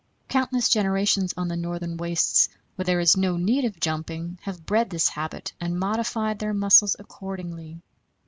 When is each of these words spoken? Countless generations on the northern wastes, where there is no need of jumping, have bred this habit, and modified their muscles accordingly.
Countless 0.29 0.67
generations 0.67 1.31
on 1.37 1.47
the 1.47 1.55
northern 1.55 1.95
wastes, 1.95 2.49
where 2.73 2.85
there 2.85 2.99
is 2.99 3.15
no 3.15 3.37
need 3.37 3.65
of 3.65 3.79
jumping, 3.79 4.39
have 4.41 4.65
bred 4.65 4.89
this 4.89 5.09
habit, 5.09 5.53
and 5.61 5.79
modified 5.79 6.39
their 6.39 6.55
muscles 6.55 6.95
accordingly. 6.97 7.79